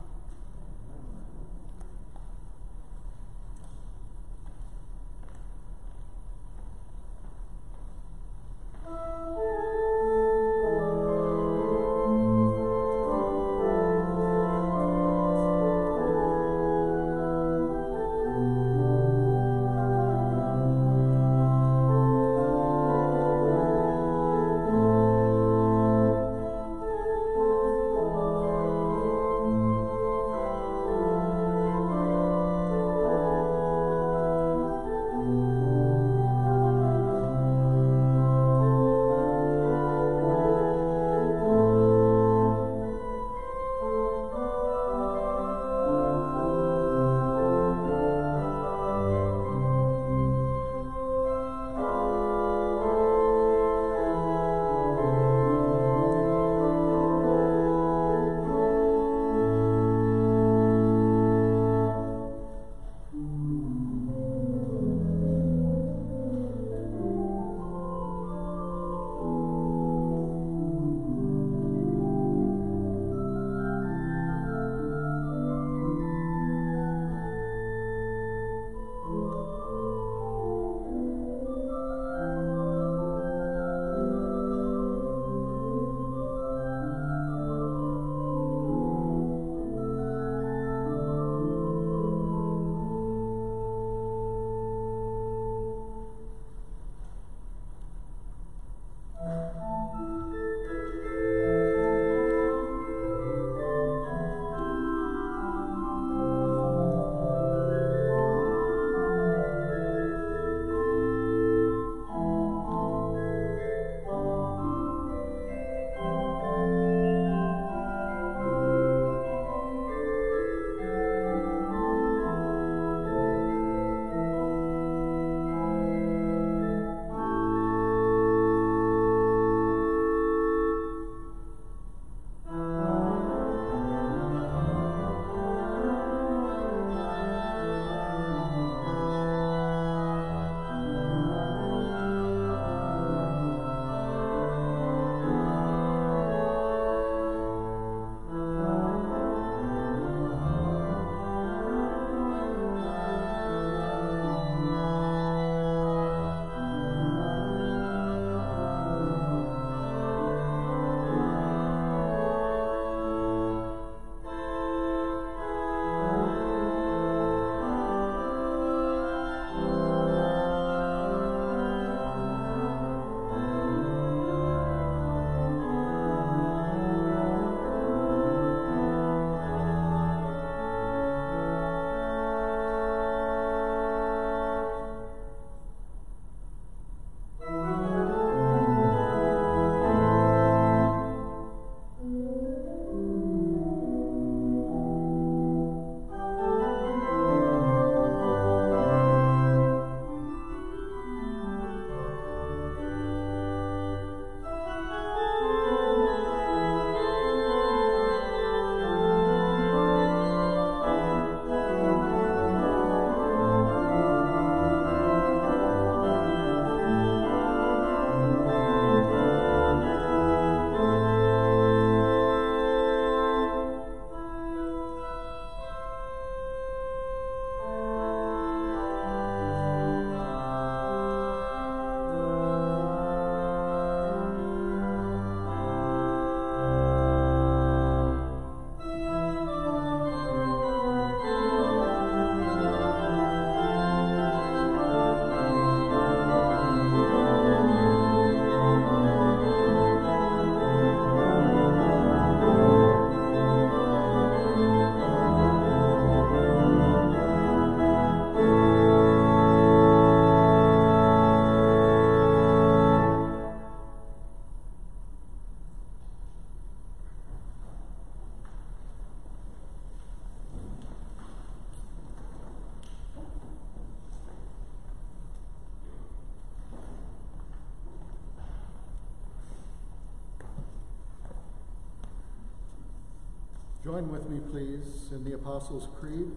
Join 283.93 284.09
with 284.09 284.27
me, 284.27 284.39
please, 284.49 285.11
in 285.11 285.23
the 285.23 285.35
Apostles' 285.35 285.87
Creed. 285.99 286.31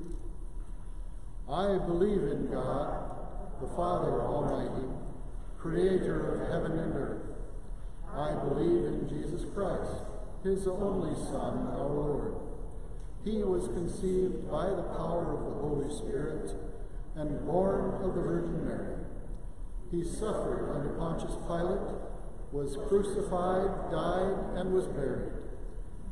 I 1.51 1.79
believe 1.79 2.23
in 2.23 2.51
God, 2.53 3.11
the 3.63 3.69
Father 3.69 4.21
Almighty, 4.21 4.87
creator 5.59 6.35
of 6.35 6.51
heaven 6.51 6.79
and 6.79 6.95
earth. 6.95 7.23
I 8.13 8.35
believe 8.35 8.85
in 8.85 9.09
Jesus 9.09 9.47
Christ, 9.55 10.03
his 10.45 10.69
only 10.69 11.15
Son, 11.15 11.69
our 11.79 11.89
Lord. 11.89 12.35
He 13.25 13.43
was 13.43 13.69
conceived 13.69 14.51
by 14.51 14.67
the 14.67 14.83
power 14.93 15.33
of 15.33 15.47
the 15.47 15.59
Holy 15.63 15.97
Spirit 15.97 16.55
and 17.15 17.47
born 17.47 18.05
of 18.05 18.15
the 18.15 18.21
Virgin 18.21 18.67
Mary. 18.67 18.97
He 19.91 20.05
suffered 20.05 20.75
under 20.75 20.91
Pontius 20.99 21.39
Pilate, 21.47 22.03
was 22.53 22.77
crucified, 22.87 23.91
died, 23.91 24.59
and 24.61 24.75
was 24.75 24.87
buried. 24.89 25.36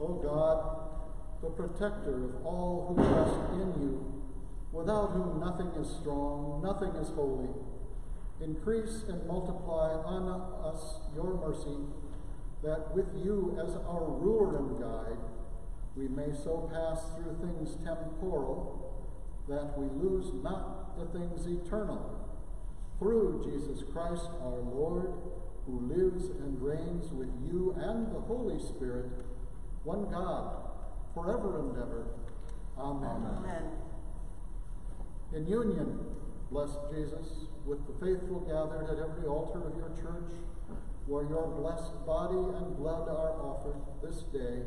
O 0.00 0.14
God, 0.14 1.42
the 1.42 1.50
protector 1.50 2.24
of 2.24 2.46
all 2.46 2.86
who 2.88 3.04
trust 3.04 3.52
in 3.52 3.82
you, 3.82 4.22
without 4.72 5.10
whom 5.10 5.40
nothing 5.40 5.68
is 5.80 5.88
strong, 6.00 6.62
nothing 6.62 6.90
is 6.96 7.08
holy, 7.10 7.50
increase 8.40 9.04
and 9.08 9.26
multiply 9.26 9.92
on 9.92 10.64
us 10.64 11.00
your 11.14 11.34
mercy, 11.34 11.76
that 12.62 12.94
with 12.94 13.06
you 13.22 13.58
as 13.62 13.74
our 13.76 14.04
ruler 14.08 14.56
and 14.56 14.80
guide, 14.80 15.18
we 15.96 16.08
may 16.08 16.32
so 16.32 16.70
pass 16.72 17.04
through 17.16 17.36
things 17.40 17.76
temporal 17.84 18.99
that 19.50 19.76
we 19.76 19.86
lose 20.00 20.32
not 20.44 20.96
the 20.96 21.18
things 21.18 21.44
eternal. 21.46 22.16
Through 23.00 23.42
Jesus 23.44 23.82
Christ 23.92 24.28
our 24.42 24.60
Lord, 24.62 25.12
who 25.66 25.80
lives 25.90 26.26
and 26.28 26.62
reigns 26.62 27.10
with 27.12 27.28
you 27.44 27.74
and 27.76 28.14
the 28.14 28.20
Holy 28.20 28.60
Spirit, 28.60 29.10
one 29.82 30.08
God, 30.10 30.70
forever 31.14 31.58
and 31.58 31.76
ever. 31.76 32.06
Amen. 32.78 33.26
Amen. 33.38 33.62
In 35.34 35.46
union, 35.48 35.98
blessed 36.50 36.78
Jesus, 36.94 37.46
with 37.66 37.80
the 37.86 37.94
faithful 37.94 38.40
gathered 38.46 38.86
at 38.86 39.02
every 39.02 39.26
altar 39.26 39.66
of 39.66 39.76
your 39.76 39.90
church, 39.96 40.30
where 41.06 41.24
your 41.24 41.48
blessed 41.58 42.06
body 42.06 42.38
and 42.56 42.76
blood 42.76 43.08
are 43.08 43.34
offered 43.42 43.82
this 44.02 44.22
day, 44.32 44.62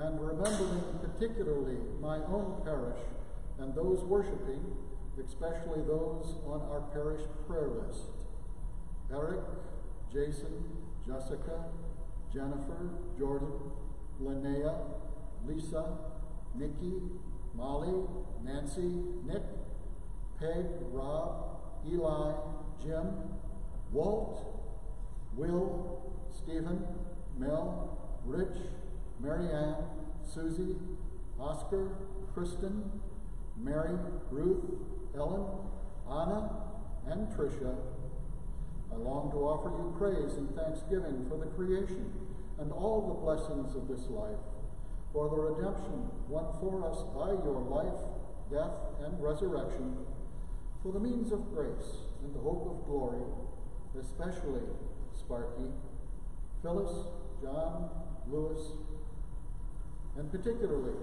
and 0.00 0.20
remembering 0.20 0.82
particularly 1.02 1.76
my 2.00 2.16
own 2.16 2.62
parish 2.64 2.98
and 3.58 3.74
those 3.74 4.02
worshiping, 4.04 4.64
especially 5.24 5.82
those 5.86 6.36
on 6.46 6.62
our 6.70 6.82
parish 6.92 7.22
prayer 7.46 7.68
list. 7.68 8.06
Eric, 9.12 9.40
Jason, 10.12 10.64
Jessica, 11.06 11.64
Jennifer, 12.32 12.90
Jordan, 13.18 13.52
Linnea, 14.22 14.74
Lisa, 15.46 15.96
Nikki, 16.54 16.94
Molly, 17.54 18.06
Nancy, 18.44 19.02
Nick, 19.26 19.42
Peg, 20.38 20.66
Rob, 20.92 21.60
Eli, 21.90 22.32
Jim, 22.82 23.06
Walt, 23.92 24.62
Will, 25.34 26.12
Stephen, 26.30 26.84
Mel, 27.38 28.20
Rich, 28.24 28.58
Marianne, 29.20 29.76
Susie, 30.24 30.76
Oscar, 31.40 31.90
Kristen, 32.34 32.90
Mary, 33.60 33.98
Ruth, 34.30 34.64
Ellen, 35.16 35.44
Anna, 36.08 36.50
and 37.10 37.28
Tricia. 37.28 37.74
I 38.92 38.96
long 38.96 39.30
to 39.32 39.38
offer 39.38 39.70
you 39.70 39.94
praise 39.98 40.36
and 40.38 40.54
thanksgiving 40.54 41.26
for 41.28 41.38
the 41.38 41.50
creation 41.52 42.10
and 42.58 42.72
all 42.72 43.06
the 43.06 43.14
blessings 43.14 43.76
of 43.76 43.86
this 43.88 44.08
life, 44.10 44.40
for 45.12 45.28
the 45.28 45.36
redemption 45.36 46.08
won 46.28 46.46
for 46.60 46.84
us 46.88 47.02
by 47.14 47.32
your 47.44 47.60
life, 47.60 48.00
death, 48.50 48.74
and 49.04 49.22
resurrection, 49.22 49.96
for 50.82 50.92
the 50.92 51.00
means 51.00 51.32
of 51.32 51.52
grace 51.54 52.08
and 52.24 52.34
the 52.34 52.40
hope 52.40 52.66
of 52.66 52.86
glory, 52.86 53.22
especially 54.00 54.62
Sparky, 55.14 55.70
Phyllis, 56.62 57.08
John, 57.42 57.90
Lewis, 58.28 58.60
and 60.16 60.30
particularly 60.30 60.96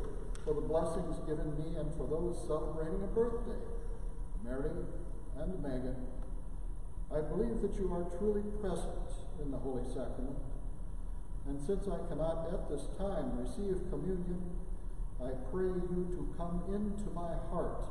for 0.45 0.53
the 0.53 0.61
blessings 0.61 1.17
given 1.27 1.57
me 1.57 1.75
and 1.75 1.91
for 1.97 2.07
those 2.07 2.37
celebrating 2.47 3.01
a 3.01 3.07
birthday, 3.07 3.59
Mary 4.45 4.85
and 5.41 5.51
Megan. 5.61 5.97
I 7.11 7.19
believe 7.19 7.61
that 7.61 7.73
you 7.75 7.91
are 7.91 8.05
truly 8.17 8.43
present 8.61 9.09
in 9.41 9.51
the 9.51 9.57
Holy 9.57 9.83
Sacrament 9.89 10.37
and 11.47 11.61
since 11.61 11.87
I 11.87 11.97
cannot 12.09 12.49
at 12.51 12.69
this 12.69 12.87
time 12.97 13.37
receive 13.37 13.77
communion, 13.89 14.41
I 15.21 15.29
pray 15.51 15.65
you 15.65 16.09
to 16.17 16.33
come 16.37 16.63
into 16.73 17.13
my 17.13 17.33
heart. 17.51 17.85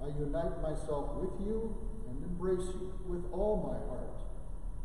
I 0.00 0.06
unite 0.18 0.60
myself 0.62 1.14
with 1.16 1.46
you 1.46 1.76
and 2.08 2.24
embrace 2.24 2.66
you 2.66 2.92
with 3.06 3.24
all 3.30 3.60
my 3.60 3.78
heart, 3.92 4.24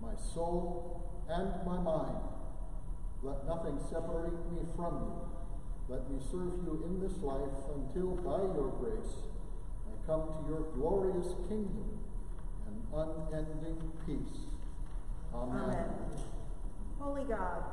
my 0.02 0.22
soul, 0.34 1.24
and 1.30 1.66
my 1.66 1.80
mind. 1.80 2.18
Let 3.24 3.48
nothing 3.48 3.80
separate 3.90 4.36
me 4.52 4.68
from 4.76 4.94
you. 5.02 5.37
Let 5.90 6.12
me 6.12 6.20
serve 6.20 6.60
you 6.66 6.84
in 6.86 7.00
this 7.00 7.18
life 7.24 7.64
until, 7.74 8.16
by 8.18 8.44
your 8.44 8.76
grace, 8.78 9.24
I 9.88 10.06
come 10.06 10.28
to 10.28 10.52
your 10.52 10.68
glorious 10.76 11.28
kingdom 11.48 12.00
and 12.68 12.84
unending 12.94 13.94
peace. 14.06 14.40
Amen. 15.34 15.64
Amen. 15.64 15.90
Holy 17.00 17.24
God, 17.24 17.64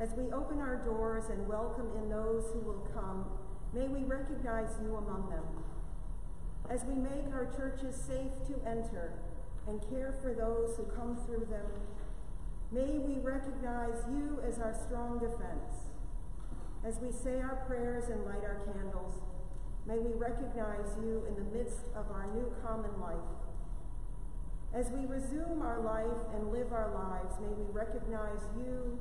as 0.00 0.14
we 0.16 0.32
open 0.32 0.58
our 0.58 0.76
doors 0.86 1.24
and 1.28 1.46
welcome 1.46 1.90
in 2.02 2.08
those 2.08 2.44
who 2.54 2.60
will 2.60 2.88
come, 2.94 3.26
may 3.74 3.88
we 3.88 4.04
recognize 4.04 4.70
you 4.82 4.96
among 4.96 5.28
them. 5.28 5.44
As 6.70 6.82
we 6.84 6.94
make 6.94 7.26
our 7.34 7.52
churches 7.54 7.94
safe 7.94 8.32
to 8.48 8.54
enter 8.66 9.12
and 9.68 9.82
care 9.90 10.14
for 10.22 10.32
those 10.32 10.78
who 10.78 10.84
come 10.96 11.18
through 11.26 11.46
them, 11.50 11.66
may 12.72 12.96
we 12.98 13.20
recognize 13.20 14.02
you 14.08 14.40
as 14.48 14.58
our 14.60 14.74
strong 14.86 15.18
defense. 15.18 15.93
As 16.84 16.98
we 17.00 17.10
say 17.10 17.40
our 17.40 17.64
prayers 17.66 18.10
and 18.10 18.24
light 18.26 18.44
our 18.44 18.60
candles, 18.66 19.14
may 19.86 19.98
we 19.98 20.12
recognize 20.12 20.94
you 21.00 21.24
in 21.26 21.34
the 21.34 21.56
midst 21.56 21.80
of 21.96 22.10
our 22.10 22.28
new 22.34 22.52
common 22.62 23.00
life. 23.00 23.16
As 24.74 24.90
we 24.90 25.06
resume 25.06 25.62
our 25.62 25.80
life 25.80 26.20
and 26.34 26.52
live 26.52 26.72
our 26.72 26.92
lives, 26.92 27.36
may 27.40 27.48
we 27.48 27.64
recognize 27.72 28.42
you 28.56 29.00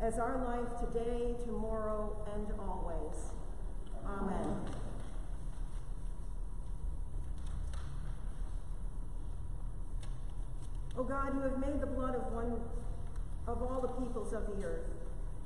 as 0.00 0.18
our 0.18 0.44
life 0.44 0.68
today, 0.78 1.34
tomorrow, 1.44 2.16
and 2.34 2.46
always. 2.60 3.16
Amen. 4.06 4.60
O 10.96 11.02
God, 11.02 11.34
you 11.34 11.40
have 11.40 11.58
made 11.58 11.80
the 11.80 11.86
blood 11.86 12.14
of 12.14 12.32
one 12.32 12.60
of 13.48 13.62
all 13.62 13.80
the 13.80 13.88
peoples 14.00 14.32
of 14.32 14.46
the 14.46 14.64
earth, 14.64 14.95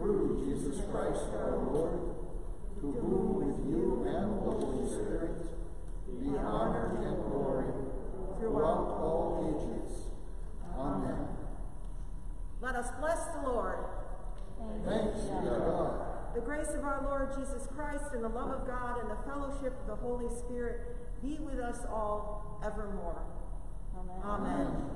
Through 0.00 0.46
Jesus 0.46 0.80
Christ 0.90 1.28
our 1.36 1.58
Lord, 1.70 2.00
to 2.80 2.86
whom 2.90 3.34
with 3.36 3.68
you 3.68 4.02
and 4.08 4.40
the 4.40 4.50
Holy 4.50 4.88
Spirit 4.88 5.44
be 6.18 6.36
honor 6.38 6.96
and 7.04 7.16
glory 7.30 7.68
throughout 8.38 8.96
all 8.96 9.44
ages. 9.44 10.08
Amen. 10.74 11.28
Let 12.62 12.76
us 12.76 12.88
bless 12.98 13.20
the 13.34 13.42
Lord. 13.42 13.84
Thanks 14.86 15.20
be 15.20 15.48
to 15.48 15.60
God. 15.68 16.34
The 16.34 16.40
grace 16.40 16.70
of 16.70 16.84
our 16.84 17.02
Lord 17.04 17.36
Jesus 17.36 17.68
Christ 17.74 18.04
and 18.14 18.24
the 18.24 18.28
love 18.28 18.50
of 18.50 18.66
God 18.66 19.00
and 19.02 19.10
the 19.10 19.18
fellowship 19.26 19.74
of 19.82 19.86
the 19.86 19.96
Holy 19.96 20.28
Spirit 20.38 20.96
be 21.20 21.38
with 21.40 21.58
us 21.58 21.84
all 21.90 22.58
evermore. 22.64 23.22
Amen. 24.24 24.24
Amen. 24.24 24.90